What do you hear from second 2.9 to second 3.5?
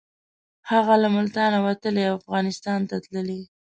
تللی.